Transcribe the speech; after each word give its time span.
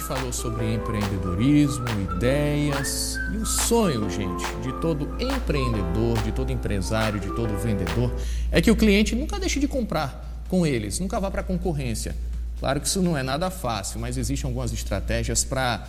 gente 0.00 0.04
falou 0.04 0.32
sobre 0.32 0.74
empreendedorismo, 0.74 1.84
ideias 2.16 3.18
e 3.32 3.36
o 3.36 3.44
sonho, 3.44 4.08
gente, 4.08 4.44
de 4.62 4.72
todo 4.80 5.04
empreendedor, 5.22 6.22
de 6.22 6.32
todo 6.32 6.50
empresário, 6.50 7.20
de 7.20 7.28
todo 7.34 7.56
vendedor, 7.58 8.10
é 8.50 8.62
que 8.62 8.70
o 8.70 8.76
cliente 8.76 9.14
nunca 9.14 9.38
deixe 9.38 9.60
de 9.60 9.68
comprar 9.68 10.42
com 10.48 10.66
eles, 10.66 10.98
nunca 10.98 11.20
vá 11.20 11.30
para 11.30 11.42
a 11.42 11.44
concorrência. 11.44 12.16
Claro 12.58 12.80
que 12.80 12.86
isso 12.86 13.02
não 13.02 13.16
é 13.16 13.22
nada 13.22 13.50
fácil, 13.50 14.00
mas 14.00 14.16
existem 14.16 14.48
algumas 14.48 14.72
estratégias 14.72 15.44
para 15.44 15.86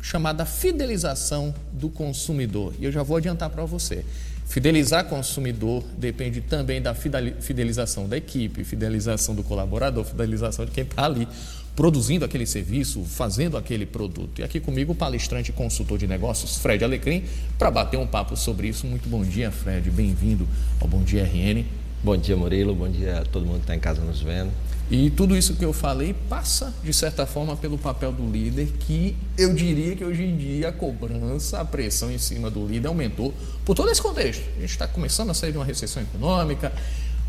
chamada 0.00 0.46
fidelização 0.46 1.54
do 1.72 1.90
consumidor. 1.90 2.72
E 2.78 2.86
eu 2.86 2.92
já 2.92 3.02
vou 3.02 3.18
adiantar 3.18 3.50
para 3.50 3.64
você. 3.64 4.04
Fidelizar 4.46 5.04
consumidor 5.04 5.84
depende 5.96 6.40
também 6.40 6.82
da 6.82 6.92
fidelização 6.92 8.08
da 8.08 8.16
equipe, 8.16 8.64
fidelização 8.64 9.34
do 9.34 9.44
colaborador, 9.44 10.04
fidelização 10.04 10.64
de 10.64 10.72
quem 10.72 10.82
está 10.82 11.04
ali 11.04 11.28
produzindo 11.74 12.24
aquele 12.24 12.46
serviço, 12.46 13.04
fazendo 13.04 13.56
aquele 13.56 13.86
produto. 13.86 14.40
E 14.40 14.42
aqui 14.42 14.60
comigo 14.60 14.92
o 14.92 14.94
palestrante 14.94 15.50
e 15.50 15.52
consultor 15.52 15.98
de 15.98 16.06
negócios, 16.06 16.58
Fred 16.58 16.84
Alecrim, 16.84 17.24
para 17.58 17.70
bater 17.70 17.96
um 17.96 18.06
papo 18.06 18.36
sobre 18.36 18.68
isso. 18.68 18.86
Muito 18.86 19.08
bom 19.08 19.22
dia, 19.22 19.50
Fred. 19.50 19.90
Bem-vindo 19.90 20.46
ao 20.80 20.88
Bom 20.88 21.02
Dia 21.02 21.24
RN. 21.24 21.64
Bom 22.02 22.16
dia, 22.16 22.36
Murilo. 22.36 22.74
Bom 22.74 22.88
dia 22.88 23.18
a 23.18 23.24
todo 23.24 23.44
mundo 23.44 23.56
que 23.56 23.62
está 23.62 23.74
em 23.74 23.80
casa 23.80 24.00
nos 24.02 24.20
vendo. 24.20 24.50
E 24.90 25.08
tudo 25.08 25.36
isso 25.36 25.54
que 25.54 25.64
eu 25.64 25.72
falei 25.72 26.12
passa, 26.28 26.74
de 26.82 26.92
certa 26.92 27.24
forma, 27.24 27.56
pelo 27.56 27.78
papel 27.78 28.10
do 28.10 28.28
líder, 28.28 28.72
que 28.80 29.16
eu 29.38 29.54
diria 29.54 29.94
que 29.94 30.04
hoje 30.04 30.24
em 30.24 30.36
dia 30.36 30.70
a 30.70 30.72
cobrança, 30.72 31.60
a 31.60 31.64
pressão 31.64 32.10
em 32.10 32.18
cima 32.18 32.50
do 32.50 32.66
líder 32.66 32.88
aumentou 32.88 33.32
por 33.64 33.76
todo 33.76 33.88
esse 33.88 34.02
contexto. 34.02 34.42
A 34.56 34.60
gente 34.60 34.70
está 34.70 34.88
começando 34.88 35.30
a 35.30 35.34
sair 35.34 35.52
de 35.52 35.58
uma 35.58 35.64
recessão 35.64 36.02
econômica, 36.02 36.72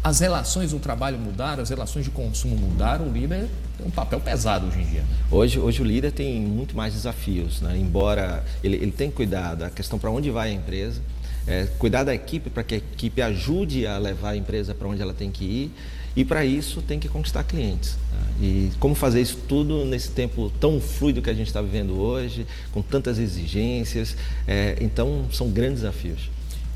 as 0.04 0.20
relações 0.20 0.72
do 0.72 0.80
trabalho 0.80 1.18
mudaram, 1.20 1.62
as 1.62 1.70
relações 1.70 2.06
de 2.06 2.12
consumo 2.12 2.56
mudaram, 2.56 3.08
o 3.08 3.12
líder 3.12 3.48
tem 3.78 3.86
um 3.86 3.92
papel 3.92 4.20
pesado 4.20 4.68
hoje 4.68 4.80
em 4.80 4.86
dia. 4.86 5.04
Hoje, 5.30 5.60
hoje 5.60 5.82
o 5.82 5.86
líder 5.86 6.12
tem 6.12 6.42
muito 6.42 6.76
mais 6.76 6.94
desafios, 6.94 7.62
né? 7.62 7.78
embora 7.78 8.44
ele, 8.64 8.78
ele 8.78 8.92
tenha 8.92 9.12
que 9.12 9.16
cuidar 9.16 9.54
da 9.56 9.70
questão 9.70 10.00
para 10.00 10.10
onde 10.10 10.32
vai 10.32 10.50
a 10.50 10.54
empresa, 10.54 11.00
é, 11.46 11.68
cuidar 11.78 12.04
da 12.04 12.16
equipe 12.16 12.50
para 12.50 12.64
que 12.64 12.76
a 12.76 12.78
equipe 12.78 13.22
ajude 13.22 13.86
a 13.86 13.98
levar 14.00 14.32
a 14.32 14.38
empresa 14.38 14.74
para 14.74 14.88
onde 14.88 15.02
ela 15.02 15.14
tem 15.14 15.30
que 15.30 15.44
ir 15.44 15.72
e 16.16 16.26
para 16.26 16.44
isso 16.44 16.82
tem 16.82 17.00
que 17.00 17.08
conquistar 17.08 17.44
clientes. 17.44 17.92
Tá? 17.92 18.18
E 18.42 18.72
como 18.80 18.96
fazer 18.96 19.22
isso 19.22 19.38
tudo 19.48 19.86
nesse 19.86 20.10
tempo 20.10 20.52
tão 20.60 20.82
fluido 20.82 21.22
que 21.22 21.30
a 21.30 21.34
gente 21.34 21.48
está 21.48 21.62
vivendo 21.62 22.00
hoje, 22.00 22.46
com 22.72 22.82
tantas 22.82 23.18
exigências. 23.18 24.18
É, 24.48 24.78
então, 24.82 25.28
são 25.32 25.50
grandes 25.50 25.82
desafios. 25.82 26.30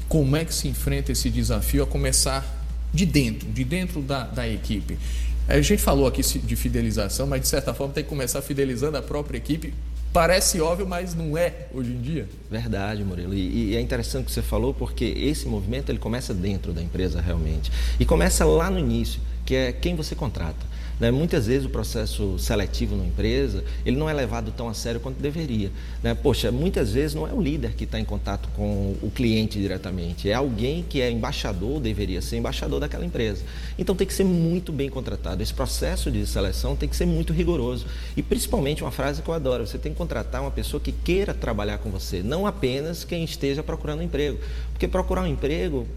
Como 0.08 0.36
é 0.38 0.46
que 0.46 0.54
se 0.54 0.68
enfrenta 0.68 1.12
esse 1.12 1.30
desafio 1.30 1.84
a 1.84 1.88
começar 1.88 2.55
de 2.96 3.06
dentro, 3.06 3.48
de 3.48 3.64
dentro 3.64 4.02
da, 4.02 4.24
da 4.24 4.48
equipe? 4.48 4.98
A 5.48 5.62
gente 5.62 5.82
falou 5.82 6.08
aqui 6.08 6.22
de 6.22 6.56
fidelização, 6.56 7.28
mas 7.28 7.42
de 7.42 7.48
certa 7.48 7.74
forma 7.74 7.94
tem 7.94 8.04
que 8.04 8.10
começar 8.10 8.42
fidelizando 8.42 8.98
a 8.98 9.02
própria 9.02 9.38
equipe 9.38 9.74
Parece 10.16 10.62
óbvio, 10.62 10.88
mas 10.88 11.14
não 11.14 11.38
é 11.38 11.68
hoje 11.74 11.92
em 11.92 12.00
dia. 12.00 12.26
Verdade, 12.50 13.04
Murilo. 13.04 13.34
E, 13.34 13.72
e, 13.72 13.76
é 13.76 13.82
interessante 13.82 14.24
o 14.24 14.26
que 14.28 14.32
você 14.32 14.42
falou, 14.42 14.74
porque 14.74 15.04
esse 15.04 15.46
movimento 15.46 15.92
ele 15.92 16.00
começa 16.00 16.34
dentro 16.34 16.72
da 16.72 16.82
empresa 16.82 17.20
realmente. 17.20 17.70
E 18.00 18.06
começa 18.06 18.46
lá 18.46 18.70
no 18.70 18.80
início, 18.80 19.20
que 19.46 19.54
é 19.54 19.74
quem 19.74 19.94
você 19.94 20.16
contrata. 20.16 20.66
Né? 21.00 21.12
Muitas 21.12 21.48
vezes 21.48 21.66
o 21.66 21.70
processo 21.70 22.38
seletivo 22.40 22.96
na 22.96 23.06
empresa 23.06 23.64
ele 23.86 23.98
não 23.98 24.10
é 24.10 24.14
levado 24.14 24.52
tão 24.52 24.70
a 24.70 24.74
sério 24.74 25.00
quanto 25.00 25.20
deveria. 25.20 25.72
Né? 26.02 26.14
Poxa, 26.14 26.52
muitas 26.52 26.92
vezes 26.92 27.14
não 27.14 27.28
é 27.28 27.34
o 27.34 27.42
líder 27.42 27.74
que 27.74 27.84
está 27.84 28.00
em 28.00 28.06
contato 28.06 28.50
com 28.56 28.96
o 29.02 29.12
cliente 29.14 29.60
diretamente, 29.60 30.30
é 30.30 30.34
alguém 30.34 30.84
que 30.88 31.02
é 31.02 31.10
embaixador, 31.10 31.80
deveria 31.80 32.22
ser 32.22 32.38
embaixador 32.38 32.80
daquela 32.80 33.06
empresa. 33.06 33.44
Então 33.78 33.96
tem 33.96 34.08
que 34.08 34.14
ser 34.14 34.24
muito 34.24 34.72
bem 34.72 34.90
contratado. 34.90 35.42
Esse 35.42 35.54
processo 35.54 36.10
de 36.10 36.26
seleção 36.26 36.76
tem 36.76 36.88
que 36.88 36.96
ser 36.96 37.06
muito 37.06 37.34
rigoroso. 37.34 37.86
E 38.16 38.22
principalmente 38.22 38.84
uma 38.84 38.92
frase 38.92 39.22
que 39.22 39.30
eu 39.30 39.34
adoro: 39.34 39.66
você 39.66 39.78
tem 39.78 39.92
que 39.92 39.98
contratar 39.98 40.42
uma 40.42 40.52
pessoa 40.52 40.80
que 40.80 40.92
queira 40.92 41.34
trabalhar 41.34 41.80
com 41.80 41.90
você, 41.90 42.24
não 42.24 42.48
apenas 42.48 43.04
quem 43.04 43.24
esteja 43.24 43.62
procurando 43.62 44.04
emprego. 44.04 44.40
Porque 44.72 44.88
procurar 44.88 45.24
um 45.24 45.28
emprego 45.28 45.88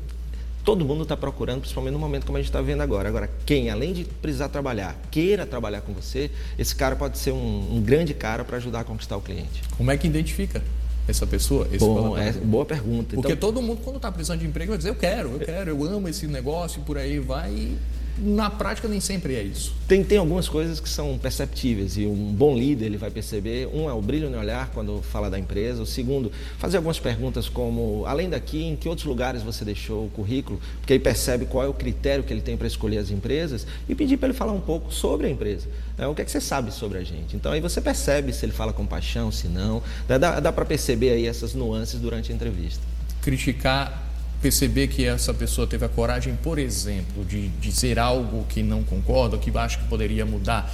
todo 0.65 0.85
mundo 0.85 1.03
está 1.03 1.17
procurando, 1.17 1.61
principalmente 1.61 1.93
no 1.93 1.99
momento 1.99 2.27
como 2.27 2.39
a 2.39 2.41
gente 2.41 2.51
está 2.51 2.61
vendo 2.61 2.83
agora. 2.83 3.09
Agora, 3.09 3.31
quem, 3.47 3.71
além 3.71 3.93
de 3.93 4.05
precisar 4.05 4.49
trabalhar, 4.49 4.97
queira 5.11 5.47
trabalhar 5.47 5.81
com 5.81 5.93
você, 5.93 6.31
esse 6.59 6.75
cara 6.75 6.97
pode 6.97 7.19
ser 7.19 7.33
um, 7.33 7.77
um 7.77 7.81
grande 7.81 8.15
cara 8.15 8.45
para 8.45 8.57
ajudar 8.59 8.81
a 8.81 8.85
conquistar 8.85 9.17
o 9.17 9.21
cliente. 9.21 9.63
Como 9.77 9.91
é 9.91 9.97
que 9.97 10.07
identifica? 10.07 10.63
essa 11.11 11.27
pessoa? 11.27 11.67
Bom, 11.79 12.19
é, 12.19 12.33
boa 12.33 12.67
pergunta. 12.67 13.15
Porque 13.15 13.33
então... 13.33 13.49
todo 13.49 13.63
mundo, 13.63 13.81
quando 13.83 13.97
está 13.97 14.13
precisando 14.13 14.41
de 14.41 14.47
emprego, 14.47 14.71
vai 14.71 14.79
dizer: 14.79 14.91
Eu 14.91 14.95
quero, 14.95 15.31
eu 15.33 15.41
quero, 15.41 15.71
eu 15.71 15.85
amo 15.85 16.09
esse 16.09 16.27
negócio, 16.27 16.81
e 16.81 16.85
por 16.85 16.99
aí 16.99 17.19
vai 17.19 17.73
na 18.21 18.51
prática 18.51 18.89
nem 18.89 19.01
sempre 19.01 19.35
é 19.35 19.43
isso. 19.43 19.75
Tem, 19.87 20.05
tem 20.05 20.19
algumas 20.19 20.49
coisas 20.49 20.81
que 20.81 20.89
são 20.89 21.17
perceptíveis 21.19 21.97
e 21.97 22.07
um 22.07 22.33
bom 22.33 22.57
líder 22.57 22.87
ele 22.87 22.99
vai 22.99 23.11
perceber. 23.11 23.69
Um 23.73 23.89
é 23.89 23.93
o 23.93 24.03
brilho 24.03 24.29
no 24.29 24.39
olhar 24.39 24.71
quando 24.75 25.01
fala 25.03 25.31
da 25.31 25.39
empresa. 25.39 25.83
O 25.83 25.87
segundo, 25.87 26.31
fazer 26.59 26.77
algumas 26.77 26.99
perguntas 26.99 27.49
como, 27.49 28.05
além 28.07 28.29
daqui, 28.29 28.65
em 28.65 28.77
que 28.77 28.89
outros 28.89 29.07
lugares 29.07 29.43
você 29.43 29.65
deixou 29.65 30.07
o 30.07 30.11
currículo? 30.11 30.61
Porque 30.81 30.93
aí 30.93 30.99
percebe 30.99 31.47
qual 31.47 31.65
é 31.65 31.69
o 31.69 31.75
critério 31.75 32.25
que 32.25 32.33
ele 32.33 32.43
tem 32.43 32.57
para 32.57 32.67
escolher 32.67 32.99
as 32.99 33.11
empresas 33.11 33.67
e 33.89 33.95
pedir 33.95 34.17
para 34.17 34.29
ele 34.29 34.37
falar 34.37 34.53
um 34.53 34.61
pouco 34.61 34.93
sobre 34.93 35.27
a 35.27 35.31
empresa. 35.31 35.69
É, 35.97 36.07
o 36.07 36.15
que 36.15 36.23
é 36.23 36.25
que 36.25 36.31
você 36.31 36.41
sabe 36.41 36.73
sobre 36.73 36.99
a 36.99 37.05
gente? 37.05 37.37
Então 37.37 37.53
aí 37.53 37.61
você 37.61 37.81
percebe 37.81 38.33
se 38.33 38.45
ele 38.45 38.53
fala 38.53 38.73
com 38.73 38.87
paixão, 38.87 39.31
se 39.31 39.49
não. 39.49 39.83
Dá, 40.07 40.41
dá 40.41 40.53
para 40.53 40.65
perceber 40.65 41.11
aí 41.11 41.27
essas 41.27 41.55
nuances 41.55 42.01
durante 42.01 42.33
a 42.33 42.35
entrevista. 42.35 42.83
Criticar 43.23 44.08
perceber 44.41 44.89
que 44.89 45.05
essa 45.05 45.35
pessoa 45.35 45.67
teve 45.67 45.85
a 45.85 45.89
coragem, 45.89 46.37
por 46.43 46.59
exemplo, 46.59 47.25
de 47.25 47.49
dizer 47.49 47.99
algo 47.99 48.45
que 48.49 48.63
não 48.63 48.83
concorda, 48.85 49.37
que 49.37 49.57
acha 49.57 49.79
que 49.79 49.85
poderia 49.87 50.25
mudar, 50.25 50.73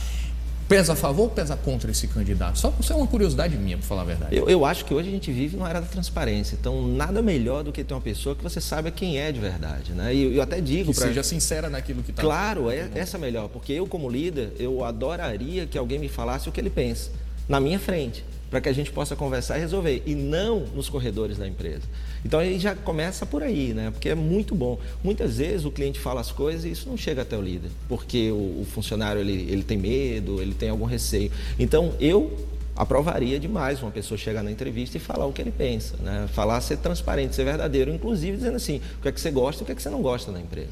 pesa 0.69 0.93
a 0.93 0.97
favor 0.97 1.25
ou 1.25 1.31
pesa 1.31 1.57
contra 1.57 1.91
esse 1.91 2.07
candidato? 2.09 2.59
Só 2.59 2.73
isso 2.79 2.93
é 2.93 2.97
uma 2.97 3.07
curiosidade 3.07 3.57
minha, 3.57 3.79
para 3.79 3.87
falar 3.87 4.03
a 4.03 4.05
verdade. 4.05 4.37
Eu, 4.37 4.49
eu, 4.49 4.65
acho 4.65 4.85
que 4.85 4.93
hoje 4.93 5.09
a 5.09 5.13
gente 5.13 5.33
vive 5.33 5.57
numa 5.57 5.69
era 5.69 5.81
da 5.81 5.87
transparência. 5.87 6.57
Então, 6.61 6.87
nada 6.87 7.23
melhor 7.23 7.63
do 7.63 7.73
que 7.73 7.83
ter 7.83 7.95
uma 7.95 8.01
pessoa 8.01 8.35
que 8.35 8.43
você 8.43 8.61
saiba 8.61 8.91
quem 8.91 9.19
é 9.19 9.33
de 9.33 9.41
verdade. 9.41 9.93
Né? 9.93 10.15
E 10.15 10.37
eu, 10.37 10.43
até 10.43 10.61
digo. 10.61 10.93
Que 10.93 10.99
pra... 10.99 11.09
seja 11.09 11.23
sincera 11.23 11.71
naquilo 11.71 12.03
que 12.03 12.11
está. 12.11 12.23
Claro, 12.23 12.71
é, 12.71 12.91
essa 12.95 13.17
é 13.17 13.21
melhor. 13.21 13.49
Porque 13.49 13.73
eu, 13.73 13.87
como 13.87 14.11
líder, 14.11 14.53
eu 14.59 14.85
adoraria 14.85 15.67
que 15.67 15.79
alguém 15.79 15.99
me 15.99 16.09
falasse 16.09 16.49
o 16.49 16.53
que 16.53 16.61
ele 16.61 16.71
pensa, 16.71 17.11
na 17.49 17.61
minha 17.61 17.79
frente 17.79 18.25
para 18.55 18.61
que 18.61 18.69
a 18.69 18.73
gente 18.73 18.93
possa 18.93 19.17
conversar 19.17 19.59
e 19.59 19.63
resolver, 19.63 20.01
e 20.07 20.15
não 20.15 20.61
nos 20.61 20.89
corredores 20.89 21.37
da 21.37 21.45
empresa. 21.45 21.83
Então 22.25 22.39
aí 22.39 22.57
já 22.57 22.73
começa 22.73 23.27
por 23.27 23.43
aí, 23.43 23.75
né? 23.75 23.91
Porque 23.91 24.09
é 24.09 24.15
muito 24.15 24.55
bom. 24.55 24.79
Muitas 25.03 25.39
vezes 25.39 25.67
o 25.67 25.73
cliente 25.73 25.99
fala 25.99 26.21
as 26.21 26.31
coisas 26.31 26.65
e 26.65 26.71
isso 26.71 26.89
não 26.89 26.97
chega 26.97 27.23
até 27.23 27.37
o 27.37 27.43
líder, 27.43 27.73
porque 27.89 28.31
o, 28.31 28.61
o 28.61 28.67
funcionário 28.73 29.21
ele, 29.21 29.51
ele 29.51 29.65
tem 29.65 29.77
medo, 29.77 30.41
ele 30.41 30.55
tem 30.55 30.71
algum 30.71 30.85
receio. 30.85 31.33
Então 31.59 31.95
eu 31.99 32.47
aprovaria 32.77 33.41
demais 33.41 33.83
uma 33.83 33.91
pessoa 33.91 34.17
chegar 34.17 34.45
na 34.45 34.53
entrevista 34.53 34.99
e 34.99 35.01
falar 35.01 35.27
o 35.27 35.33
que 35.33 35.43
ele 35.43 35.51
pensa, 35.51 35.97
né? 35.97 36.29
Falar 36.33 36.61
ser 36.61 36.77
transparente, 36.77 37.35
ser 37.35 37.43
verdadeiro, 37.43 37.93
inclusive 37.93 38.37
dizendo 38.37 38.55
assim, 38.55 38.81
o 39.01 39.03
que 39.03 39.09
é 39.09 39.11
que 39.11 39.21
você 39.21 39.33
gosta 39.33 39.65
o 39.65 39.67
que 39.67 39.73
é 39.73 39.75
que 39.75 39.83
você 39.83 39.91
não 39.91 40.01
gosta 40.01 40.31
da 40.31 40.39
empresa. 40.39 40.71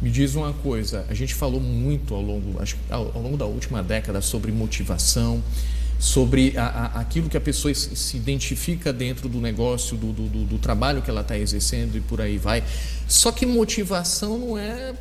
Me 0.00 0.08
diz 0.08 0.34
uma 0.34 0.54
coisa, 0.54 1.04
a 1.10 1.12
gente 1.12 1.34
falou 1.34 1.60
muito 1.60 2.14
ao 2.14 2.22
longo, 2.22 2.62
acho, 2.62 2.78
ao 2.88 3.20
longo 3.20 3.36
da 3.36 3.44
última 3.44 3.82
década 3.82 4.22
sobre 4.22 4.50
motivação, 4.50 5.42
sobre 6.00 6.56
a, 6.56 6.64
a, 6.64 7.00
aquilo 7.00 7.28
que 7.28 7.36
a 7.36 7.40
pessoa 7.40 7.72
se 7.74 8.16
identifica 8.16 8.90
dentro 8.90 9.28
do 9.28 9.38
negócio, 9.38 9.96
do, 9.98 10.12
do, 10.12 10.44
do 10.46 10.58
trabalho 10.58 11.02
que 11.02 11.10
ela 11.10 11.20
está 11.20 11.38
exercendo 11.38 11.96
e 11.96 12.00
por 12.00 12.22
aí 12.22 12.38
vai. 12.38 12.64
Só 13.06 13.30
que 13.30 13.44
motivação 13.44 14.38
não 14.38 14.58
é 14.58 14.94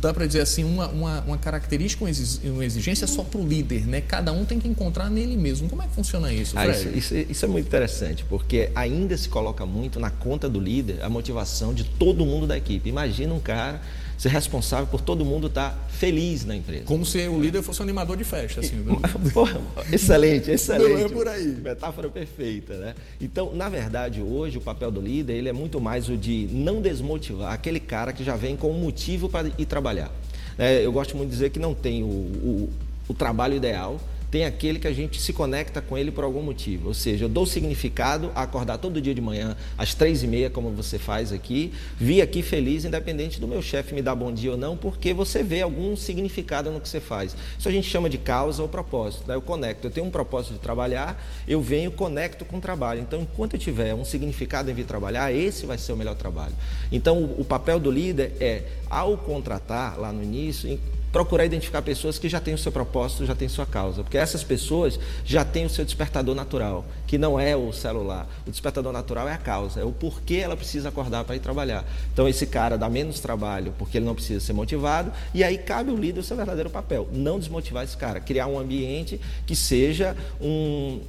dá 0.00 0.14
para 0.14 0.24
dizer 0.26 0.40
assim, 0.40 0.64
uma, 0.64 0.88
uma, 0.88 1.20
uma, 1.22 1.38
característica, 1.38 2.04
uma 2.44 2.64
exigência 2.64 3.06
só 3.06 3.22
para 3.22 3.40
o 3.40 3.46
líder, 3.46 3.86
né? 3.86 4.00
Cada 4.00 4.32
um 4.32 4.44
tem 4.44 4.58
que 4.58 4.68
encontrar 4.68 5.10
nele 5.10 5.36
mesmo. 5.36 5.68
Como 5.68 5.82
é 5.82 5.86
que 5.86 5.94
funciona 5.94 6.32
isso, 6.32 6.56
ah, 6.56 6.66
isso, 6.68 6.88
isso, 6.88 7.14
isso, 7.14 7.44
é 7.44 7.48
muito 7.48 7.66
interessante, 7.66 8.24
porque 8.28 8.70
ainda 8.74 9.16
se 9.16 9.28
coloca 9.28 9.66
muito 9.66 10.00
na 10.00 10.10
conta 10.10 10.48
do 10.48 10.60
líder 10.60 11.02
a 11.02 11.08
motivação 11.08 11.74
de 11.74 11.84
todo 11.84 12.24
mundo 12.24 12.46
da 12.46 12.56
equipe. 12.56 12.88
Imagina 12.88 13.34
um 13.34 13.40
cara 13.40 13.80
ser 14.22 14.28
responsável 14.28 14.86
por 14.86 15.00
todo 15.00 15.24
mundo 15.24 15.48
estar 15.48 15.76
feliz 15.88 16.44
na 16.44 16.54
empresa. 16.54 16.84
Como 16.84 17.04
se 17.04 17.26
o 17.26 17.40
líder 17.40 17.60
fosse 17.60 17.80
um 17.80 17.82
animador 17.82 18.16
de 18.16 18.22
festa, 18.22 18.60
assim. 18.60 18.76
Porra, 19.34 19.60
excelente, 19.90 20.48
excelente. 20.48 20.92
Não 20.92 21.06
é 21.06 21.08
por 21.08 21.26
aí. 21.26 21.48
Metáfora 21.60 22.08
perfeita, 22.08 22.76
né? 22.76 22.94
Então, 23.20 23.52
na 23.52 23.68
verdade, 23.68 24.22
hoje 24.22 24.58
o 24.58 24.60
papel 24.60 24.92
do 24.92 25.00
líder 25.00 25.32
ele 25.32 25.48
é 25.48 25.52
muito 25.52 25.80
mais 25.80 26.08
o 26.08 26.16
de 26.16 26.48
não 26.52 26.80
desmotivar 26.80 27.52
aquele 27.52 27.80
cara 27.80 28.12
que 28.12 28.22
já 28.22 28.36
vem 28.36 28.56
com 28.56 28.70
um 28.70 28.78
motivo 28.78 29.28
para 29.28 29.50
ir 29.58 29.66
trabalhar. 29.66 30.12
É, 30.56 30.86
eu 30.86 30.92
gosto 30.92 31.16
muito 31.16 31.30
de 31.30 31.34
dizer 31.34 31.50
que 31.50 31.58
não 31.58 31.74
tem 31.74 32.04
o, 32.04 32.06
o, 32.06 32.70
o 33.08 33.14
trabalho 33.14 33.56
ideal, 33.56 33.98
tem 34.32 34.46
aquele 34.46 34.78
que 34.78 34.88
a 34.88 34.92
gente 34.94 35.20
se 35.20 35.30
conecta 35.30 35.82
com 35.82 35.96
ele 35.96 36.10
por 36.10 36.24
algum 36.24 36.40
motivo. 36.40 36.88
Ou 36.88 36.94
seja, 36.94 37.26
eu 37.26 37.28
dou 37.28 37.44
significado 37.44 38.32
a 38.34 38.40
acordar 38.40 38.78
todo 38.78 38.98
dia 38.98 39.14
de 39.14 39.20
manhã, 39.20 39.54
às 39.76 39.92
três 39.92 40.22
e 40.22 40.26
meia, 40.26 40.48
como 40.48 40.70
você 40.70 40.98
faz 40.98 41.30
aqui, 41.30 41.70
vir 41.98 42.22
aqui 42.22 42.40
feliz, 42.40 42.86
independente 42.86 43.38
do 43.38 43.46
meu 43.46 43.60
chefe 43.60 43.94
me 43.94 44.00
dar 44.00 44.14
bom 44.14 44.32
dia 44.32 44.52
ou 44.52 44.56
não, 44.56 44.74
porque 44.74 45.12
você 45.12 45.42
vê 45.42 45.60
algum 45.60 45.94
significado 45.94 46.70
no 46.70 46.80
que 46.80 46.88
você 46.88 46.98
faz. 46.98 47.36
Isso 47.58 47.68
a 47.68 47.70
gente 47.70 47.86
chama 47.86 48.08
de 48.08 48.16
causa 48.16 48.62
ou 48.62 48.68
propósito. 48.70 49.24
Né? 49.28 49.34
Eu 49.34 49.42
conecto, 49.42 49.86
eu 49.86 49.90
tenho 49.90 50.06
um 50.06 50.10
propósito 50.10 50.54
de 50.54 50.60
trabalhar, 50.60 51.22
eu 51.46 51.60
venho 51.60 51.90
conecto 51.92 52.46
com 52.46 52.56
o 52.56 52.60
trabalho. 52.60 53.02
Então, 53.02 53.20
enquanto 53.20 53.52
eu 53.52 53.60
tiver 53.60 53.94
um 53.94 54.02
significado 54.04 54.70
em 54.70 54.74
vir 54.74 54.86
trabalhar, 54.86 55.30
esse 55.30 55.66
vai 55.66 55.76
ser 55.76 55.92
o 55.92 55.96
melhor 55.96 56.14
trabalho. 56.14 56.54
Então, 56.90 57.22
o, 57.36 57.44
papel 57.44 57.78
do 57.78 57.90
líder 57.90 58.32
é, 58.40 58.62
ao 58.88 59.18
contratar 59.18 60.00
lá 60.00 60.10
no 60.10 60.22
início, 60.22 60.70
procurar 61.12 61.44
identificar 61.44 61.82
pessoas 61.82 62.18
que 62.18 62.28
já 62.28 62.40
têm 62.40 62.54
o 62.54 62.58
seu 62.58 62.72
propósito, 62.72 63.26
já 63.26 63.34
têm 63.34 63.48
sua 63.48 63.66
causa, 63.66 64.02
porque 64.02 64.16
essas 64.16 64.42
pessoas 64.42 64.98
já 65.24 65.44
têm 65.44 65.66
o 65.66 65.70
seu 65.70 65.84
despertador 65.84 66.34
natural, 66.34 66.84
que 67.06 67.18
não 67.18 67.38
é 67.38 67.54
o 67.54 67.70
celular. 67.72 68.26
O 68.46 68.50
despertador 68.50 68.92
natural 68.92 69.28
é 69.28 69.34
a 69.34 69.38
causa, 69.38 69.80
é 69.80 69.84
o 69.84 69.92
porquê 69.92 70.36
ela 70.36 70.56
precisa 70.56 70.88
acordar 70.88 71.24
para 71.24 71.36
ir 71.36 71.40
trabalhar. 71.40 71.84
Então 72.12 72.26
esse 72.26 72.46
cara 72.46 72.78
dá 72.78 72.88
menos 72.88 73.20
trabalho 73.20 73.74
porque 73.78 73.98
ele 73.98 74.06
não 74.06 74.14
precisa 74.14 74.40
ser 74.40 74.54
motivado, 74.54 75.12
e 75.34 75.44
aí 75.44 75.58
cabe 75.58 75.90
o 75.90 75.96
líder 75.96 76.20
o 76.20 76.24
seu 76.24 76.36
verdadeiro 76.36 76.70
papel, 76.70 77.06
não 77.12 77.38
desmotivar 77.38 77.84
esse 77.84 77.96
cara, 77.96 78.18
criar 78.18 78.46
um 78.46 78.58
ambiente 78.58 79.20
que 79.46 79.54
seja 79.54 80.16
um 80.40 81.00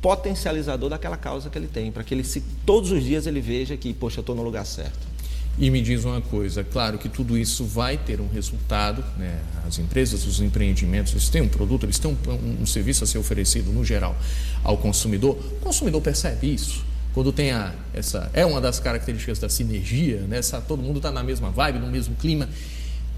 potencializador 0.00 0.90
daquela 0.90 1.16
causa 1.16 1.50
que 1.50 1.58
ele 1.58 1.66
tem, 1.66 1.92
para 1.92 2.02
que 2.02 2.14
ele 2.14 2.24
se 2.24 2.42
todos 2.64 2.90
os 2.90 3.02
dias 3.02 3.26
ele 3.26 3.40
veja 3.40 3.76
que, 3.76 3.92
poxa, 3.92 4.18
eu 4.18 4.22
estou 4.22 4.34
no 4.34 4.42
lugar 4.42 4.64
certo. 4.64 5.13
E 5.56 5.70
me 5.70 5.80
diz 5.80 6.04
uma 6.04 6.20
coisa, 6.20 6.64
claro 6.64 6.98
que 6.98 7.08
tudo 7.08 7.38
isso 7.38 7.64
vai 7.64 7.96
ter 7.96 8.20
um 8.20 8.28
resultado, 8.28 9.04
né? 9.16 9.40
as 9.66 9.78
empresas, 9.78 10.26
os 10.26 10.40
empreendimentos, 10.40 11.12
eles 11.12 11.28
têm 11.28 11.42
um 11.42 11.48
produto, 11.48 11.84
eles 11.84 11.98
têm 11.98 12.10
um, 12.10 12.30
um, 12.30 12.62
um, 12.62 12.66
serviço 12.66 13.04
a 13.04 13.06
ser 13.06 13.18
oferecido 13.18 13.70
no 13.70 13.84
geral 13.84 14.16
ao 14.64 14.76
consumidor. 14.76 15.36
O 15.36 15.60
consumidor 15.60 16.00
percebe 16.00 16.52
isso. 16.52 16.84
Quando 17.12 17.32
tem 17.32 17.52
a, 17.52 17.72
essa. 17.92 18.28
É 18.32 18.44
uma 18.44 18.60
das 18.60 18.80
características 18.80 19.38
da 19.38 19.48
sinergia, 19.48 20.22
né? 20.22 20.38
Essa, 20.38 20.60
todo 20.60 20.82
mundo 20.82 20.96
está 20.96 21.12
na 21.12 21.22
mesma 21.22 21.48
vibe, 21.50 21.78
no 21.78 21.86
mesmo 21.86 22.16
clima. 22.16 22.48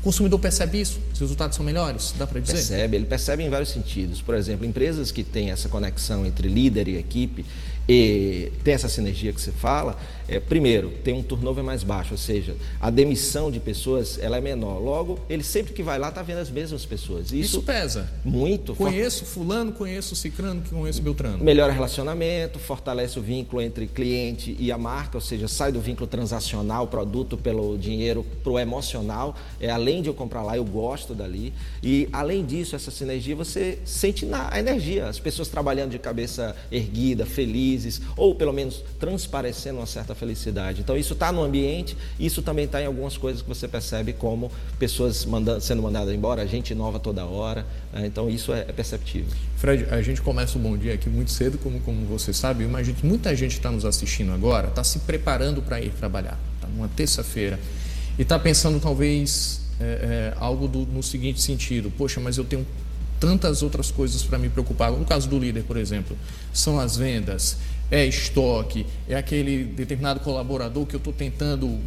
O 0.01 0.05
consumidor 0.05 0.39
percebe 0.39 0.79
isso? 0.79 1.01
Os 1.15 1.19
resultados 1.19 1.57
são 1.57 1.65
melhores? 1.65 2.15
Dá 2.19 2.27
para 2.27 2.39
dizer? 2.39 2.53
Percebe, 2.53 2.97
ele 2.97 3.07
percebe 3.07 3.43
em 3.43 3.49
vários 3.49 3.71
sentidos. 3.71 4.21
Por 4.21 4.35
exemplo, 4.35 4.67
empresas 4.67 5.11
que 5.11 5.25
têm 5.25 5.51
essa 5.51 5.71
conexão 5.71 6.27
entre 6.27 6.47
líder 6.47 6.87
e 6.89 6.99
equipe 6.99 7.47
e 7.89 8.53
tem 8.65 8.75
essa 8.75 8.89
sinergia 8.89 9.33
que 9.33 9.41
você 9.41 9.53
fala, 9.53 9.97
é, 10.29 10.41
primeiro, 10.41 10.91
tem 11.05 11.15
um 11.15 11.23
turnover 11.23 11.63
mais 11.63 11.85
baixo, 11.85 12.13
ou 12.13 12.19
seja, 12.19 12.57
a 12.81 12.91
demissão 12.91 13.51
de 13.51 13.61
pessoas 13.61 14.19
ela 14.19 14.37
é 14.37 14.41
menor. 14.41 14.79
Logo, 14.81 15.21
ele 15.29 15.45
sempre 15.45 15.73
que 15.73 15.83
vai 15.83 15.99
lá 15.99 16.09
está 16.09 16.23
vendo 16.23 16.39
as 16.39 16.51
mesmas 16.51 16.85
pessoas. 16.85 17.27
Isso, 17.27 17.37
Isso 17.37 17.63
pesa. 17.63 18.11
Muito. 18.25 18.75
Conheço 18.75 19.25
fulano, 19.25 19.73
conheço 19.73 20.17
cicrano, 20.17 20.63
conheço 20.69 21.01
beltrano. 21.01 21.45
Melhora 21.45 21.73
relacionamento, 21.73 22.59
fortalece 22.59 23.19
o 23.19 23.23
vínculo 23.23 23.63
entre 23.63 23.87
cliente 23.87 24.57
e 24.59 24.73
a 24.73 24.79
marca, 24.79 25.17
ou 25.17 25.21
seja, 25.21 25.47
sai 25.47 25.71
do 25.71 25.81
vínculo 25.81 26.09
transacional, 26.09 26.89
produto 26.89 27.37
pelo 27.37 27.79
dinheiro, 27.79 28.27
para 28.43 28.53
o 28.53 28.59
emocional. 28.59 29.37
É, 29.61 29.71
além 29.71 30.03
de 30.03 30.09
eu 30.09 30.15
comprar 30.15 30.43
lá, 30.43 30.57
eu 30.57 30.65
gosto 30.65 31.15
dali. 31.15 31.53
E 31.83 32.09
além 32.13 32.45
disso, 32.45 32.75
essa 32.75 32.91
sinergia, 32.91 33.37
você 33.37 33.79
sente 33.85 34.27
na, 34.27 34.53
a 34.53 34.59
energia. 34.59 35.07
As 35.07 35.21
pessoas 35.21 35.47
trabalhando 35.47 35.93
de 35.93 35.99
cabeça 36.01 36.57
erguida, 36.71 37.25
felizes, 37.77 38.01
ou 38.17 38.35
pelo 38.35 38.53
menos 38.53 38.83
transparecendo 38.99 39.79
uma 39.79 39.87
certa 39.87 40.15
felicidade. 40.15 40.81
Então, 40.81 40.97
isso 40.97 41.13
está 41.13 41.31
no 41.31 41.43
ambiente, 41.43 41.97
isso 42.19 42.43
também 42.43 42.65
está 42.65 42.81
em 42.81 42.87
algumas 42.87 43.17
coisas 43.17 43.43
que 43.43 43.49
você 43.49 43.69
percebe, 43.69 44.13
como 44.13 44.51
pessoas 44.79 45.27
sendo 45.61 45.83
mandadas 45.83 46.15
embora, 46.15 46.47
gente 46.47 46.75
nova 46.75 46.99
toda 46.99 47.25
hora. 47.25 47.67
Né? 47.93 48.07
Então, 48.07 48.29
isso 48.29 48.53
é, 48.53 48.61
é 48.61 48.73
perceptível. 48.73 49.31
Fred, 49.57 49.87
a 49.91 50.01
gente 50.03 50.23
começa 50.23 50.59
o 50.59 50.61
bom 50.61 50.77
dia 50.77 50.95
aqui 50.95 51.09
muito 51.09 51.31
cedo, 51.31 51.59
como, 51.59 51.81
como 51.81 52.05
você 52.07 52.33
sabe. 52.33 52.65
Imagino 52.65 52.97
que 52.97 53.07
muita 53.07 53.35
gente 53.37 53.53
está 53.53 53.71
nos 53.71 53.85
assistindo 53.85 54.33
agora, 54.33 54.69
está 54.69 54.83
se 54.83 55.01
preparando 55.01 55.63
para 55.63 55.81
ir 55.81 55.91
trabalhar. 55.91 56.39
Está 56.57 56.69
numa 56.69 56.89
terça-feira 56.89 57.59
e 58.19 58.23
está 58.23 58.39
pensando, 58.39 58.81
talvez, 58.81 59.61
é, 59.79 59.85
é, 59.85 60.35
algo 60.39 60.67
do, 60.67 60.81
no 60.87 61.03
seguinte 61.03 61.41
sentido: 61.41 61.91
poxa, 61.91 62.19
mas 62.21 62.39
eu 62.39 62.45
tenho 62.45 62.67
tantas 63.19 63.63
outras 63.63 63.91
coisas 63.91 64.23
para 64.23 64.39
me 64.39 64.49
preocupar. 64.49 64.93
No 64.93 65.05
caso 65.05 65.29
do 65.29 65.39
líder, 65.39 65.65
por 65.65 65.77
exemplo, 65.77 66.17
são 66.53 66.79
as 66.79 66.97
vendas, 66.97 67.57
é 67.91 68.05
estoque, 68.05 68.87
é 69.09 69.17
aquele 69.17 69.65
determinado 69.65 70.21
colaborador 70.21 70.87
que 70.87 70.95
eu 70.95 70.99
estou 70.99 71.13
tentando 71.13 71.79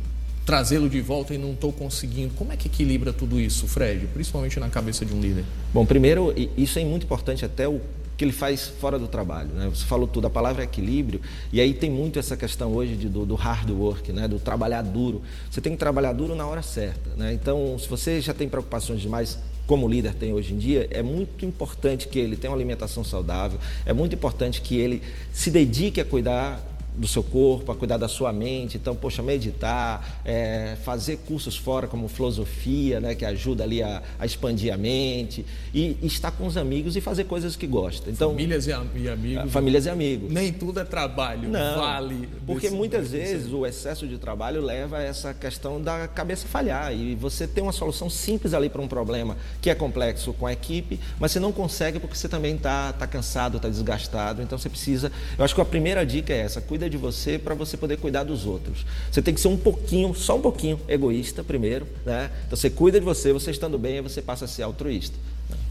trazê-lo 0.46 0.90
de 0.90 1.00
volta 1.00 1.34
e 1.34 1.38
não 1.38 1.52
estou 1.52 1.72
conseguindo. 1.72 2.34
Como 2.34 2.52
é 2.52 2.58
que 2.58 2.68
equilibra 2.68 3.14
tudo 3.14 3.40
isso, 3.40 3.68
Fred, 3.68 4.08
principalmente 4.08 4.60
na 4.60 4.70
cabeça 4.70 5.06
de 5.06 5.14
um 5.14 5.22
líder? 5.22 5.46
Bom, 5.74 5.86
primeiro, 5.86 6.34
isso 6.58 6.80
é 6.80 6.84
muito 6.84 7.04
importante 7.04 7.46
até 7.46 7.68
o 7.68 7.80
que 8.20 8.26
ele 8.26 8.34
faz 8.34 8.68
fora 8.68 9.00
do 9.00 9.08
trabalho. 9.08 9.50
Né? 9.50 9.70
Você 9.70 9.86
falou 9.86 10.06
tudo, 10.06 10.28
a 10.28 10.30
palavra 10.30 10.64
é 10.64 10.66
equilíbrio, 10.66 11.22
e 11.54 11.62
aí 11.62 11.74
tem 11.74 11.90
muito 11.90 12.20
essa 12.20 12.36
questão 12.36 12.74
hoje 12.74 12.96
de, 12.96 13.08
do, 13.08 13.26
do, 13.26 13.36
hard 13.36 13.70
work, 13.70 14.12
né? 14.12 14.28
do 14.28 14.38
trabalhar 14.38 14.82
duro. 14.82 15.22
Você 15.50 15.62
tem 15.62 15.72
que 15.72 15.78
trabalhar 15.78 16.12
duro 16.12 16.36
na 16.36 16.46
hora 16.46 16.62
certa. 16.62 17.12
Né? 17.16 17.32
Então, 17.32 17.80
se 17.80 17.88
você 17.88 18.20
já 18.20 18.34
tem 18.34 18.50
preocupações 18.50 19.00
demais, 19.00 19.40
como 19.70 19.86
o 19.86 19.90
líder 19.90 20.16
tem 20.16 20.34
hoje 20.34 20.52
em 20.52 20.58
dia, 20.58 20.88
é 20.90 21.04
muito 21.04 21.46
importante 21.46 22.08
que 22.08 22.18
ele 22.18 22.36
tenha 22.36 22.50
uma 22.50 22.58
alimentação 22.58 23.04
saudável, 23.04 23.60
é 23.86 23.94
muito 23.94 24.16
importante 24.16 24.62
que 24.62 24.76
ele 24.76 25.04
se 25.32 25.52
dedique 25.52 26.02
a 26.02 26.06
cuidar 26.06 26.60
do 27.00 27.08
seu 27.08 27.24
corpo, 27.24 27.72
a 27.72 27.76
cuidar 27.76 27.98
da 27.98 28.10
sua 28.10 28.34
mente. 28.34 28.78
Então, 28.78 28.94
poxa, 28.94 29.24
meditar, 29.24 30.22
é, 30.26 30.76
fazer 30.84 31.18
cursos 31.26 31.56
fora 31.56 31.88
como 31.88 32.08
filosofia, 32.10 33.00
né, 33.00 33.16
que 33.16 33.24
ajuda 33.24 33.64
ali 33.64 33.82
a, 33.82 34.04
a 34.20 34.26
expandir 34.26 34.74
a 34.74 34.78
mente, 34.78 35.46
e, 35.74 35.98
e, 36.02 36.08
estar 36.08 36.32
com 36.32 36.46
os 36.46 36.58
amigos 36.58 36.98
e 36.98 37.02
fazer 37.02 37.24
coisas 37.24 37.56
que 37.56 37.66
gosta. 37.66 38.10
Então, 38.10 38.32
famílias 38.32 38.68
e, 38.68 38.72
e 38.96 39.10
amigos. 39.10 39.52
Famílias 39.52 39.86
e 39.86 39.90
amigos. 39.90 40.32
Nem 40.32 40.52
tudo 40.52 40.80
é 40.80 40.84
trabalho, 40.84 41.48
Não, 41.48 41.78
vale. 41.78 42.28
Porque 42.46 42.68
desse, 42.68 42.76
muitas 42.76 43.12
desse 43.12 43.34
vezes 43.34 43.54
o 43.54 43.66
excesso 43.66 44.06
de 44.06 44.18
trabalho 44.18 44.62
leva 44.62 44.98
a 44.98 45.02
essa 45.02 45.34
questão 45.34 45.82
da 45.82 46.08
cabeça 46.08 46.48
falhar 46.48 46.94
e 46.94 47.16
você 47.16 47.48
tem 47.48 47.64
uma 47.64 47.72
solução 47.72 48.10
simples 48.10 48.54
ali 48.54 48.68
para 48.70 48.82
um 48.82 48.88
problema 48.88 49.38
que 49.62 49.70
é 49.70 49.76
complexo 49.76 50.34
com 50.34 50.46
a 50.46 50.52
equipe, 50.52 51.00
mas 51.18 51.32
você 51.32 51.40
não 51.40 51.52
consegue 51.52 52.00
porque 52.00 52.16
você 52.16 52.28
também 52.28 52.56
está 52.56 52.92
tá 52.92 53.08
cansado, 53.08 53.58
está 53.58 53.70
desgastado. 53.70 54.42
Então 54.42 54.58
você 54.58 54.70
precisa. 54.70 55.12
Eu 55.38 55.46
acho 55.46 55.56
que 55.56 55.62
a 55.62 55.66
primeira 55.66 56.06
dica 56.06 56.34
é 56.34 56.40
essa: 56.40 56.60
cuida 56.60 56.89
de 56.90 56.98
você 56.98 57.38
para 57.38 57.56
você 57.56 57.78
poder 57.78 57.98
cuidar 57.98 58.24
dos 58.24 58.46
outros. 58.46 58.86
Você 59.12 59.22
tem 59.22 59.34
que 59.34 59.40
ser 59.40 59.48
um 59.48 59.58
pouquinho, 59.58 60.14
só 60.14 60.38
um 60.38 60.42
pouquinho, 60.42 60.80
egoísta 60.88 61.44
primeiro, 61.44 61.88
né? 62.06 62.32
Então 62.46 62.58
você 62.58 62.70
cuida 62.70 63.00
de 63.00 63.06
você, 63.06 63.32
você 63.32 63.52
estando 63.52 63.78
bem, 63.78 64.02
você 64.02 64.22
passa 64.22 64.46
a 64.46 64.48
ser 64.48 64.64
altruísta. 64.64 65.16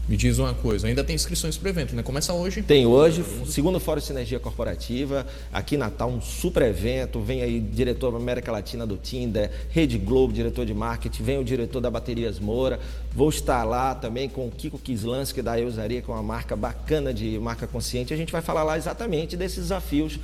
Me 0.09 0.17
diz 0.17 0.39
uma 0.39 0.55
coisa, 0.55 0.87
ainda 0.87 1.03
tem 1.03 1.15
inscrições 1.15 1.55
para 1.55 1.67
o 1.67 1.69
evento, 1.69 1.95
né? 1.95 2.01
Começa 2.01 2.33
hoje? 2.33 2.63
Tem 2.63 2.83
hoje, 2.83 3.23
segundo 3.45 3.79
Fórum 3.79 4.01
Sinergia 4.01 4.39
Corporativa, 4.39 5.23
aqui 5.53 5.75
em 5.75 5.77
Natal, 5.77 6.09
um 6.09 6.19
super 6.19 6.63
evento. 6.63 7.21
Vem 7.21 7.43
aí 7.43 7.59
diretor 7.59 8.11
da 8.11 8.17
América 8.17 8.51
Latina 8.51 8.87
do 8.87 8.97
Tinder, 8.97 9.51
Rede 9.69 9.99
Globo, 9.99 10.33
diretor 10.33 10.65
de 10.65 10.73
marketing, 10.73 11.21
vem 11.21 11.37
o 11.37 11.43
diretor 11.43 11.79
da 11.79 11.91
Baterias 11.91 12.39
Moura. 12.39 12.79
Vou 13.13 13.29
estar 13.29 13.63
lá 13.63 13.93
também 13.93 14.27
com 14.27 14.47
o 14.47 14.49
Kiko 14.49 14.79
Kislans, 14.79 15.31
que 15.31 15.41
é 15.41 15.43
da 15.43 15.59
Eusaria, 15.59 16.01
que 16.01 16.09
é 16.09 16.13
uma 16.15 16.23
marca 16.23 16.55
bacana 16.55 17.13
de 17.13 17.37
marca 17.37 17.67
consciente. 17.67 18.11
A 18.11 18.17
gente 18.17 18.31
vai 18.31 18.41
falar 18.41 18.63
lá 18.63 18.79
exatamente 18.79 19.37
desses 19.37 19.59
desafios 19.59 20.19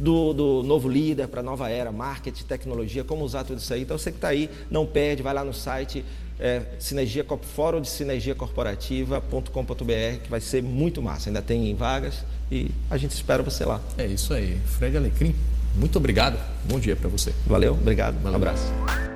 do, 0.00 0.32
do 0.32 0.62
novo 0.62 0.88
líder 0.88 1.28
para 1.28 1.40
a 1.40 1.42
nova 1.42 1.68
era, 1.68 1.92
marketing, 1.92 2.44
tecnologia, 2.44 3.04
como 3.04 3.24
usar 3.24 3.44
tudo 3.44 3.58
isso 3.58 3.72
aí. 3.72 3.82
Então 3.82 3.98
você 3.98 4.10
que 4.10 4.16
está 4.16 4.28
aí, 4.28 4.48
não 4.70 4.86
perde, 4.86 5.22
vai 5.22 5.34
lá 5.34 5.44
no 5.44 5.52
site 5.52 6.04
é, 6.38 6.62
Sinergia 6.78 7.24
Fórum 7.54 7.80
de 7.80 7.88
Sinergia 7.88 8.34
Corporativa.com.br, 8.34 10.22
que 10.22 10.30
vai 10.30 10.40
ser 10.40 10.62
muito 10.62 11.02
massa. 11.02 11.28
Ainda 11.28 11.42
tem 11.42 11.74
vagas 11.74 12.24
e 12.50 12.70
a 12.90 12.96
gente 12.96 13.12
espera 13.12 13.42
você 13.42 13.64
lá. 13.64 13.80
É 13.98 14.06
isso 14.06 14.32
aí. 14.32 14.58
Fred 14.64 14.96
Alecrim, 14.96 15.34
muito 15.76 15.96
obrigado. 15.96 16.38
Bom 16.64 16.80
dia 16.80 16.96
para 16.96 17.08
você. 17.08 17.32
Valeu, 17.46 17.74
obrigado. 17.74 18.14
Valeu. 18.22 18.32
Um 18.32 18.36
abraço. 18.36 19.09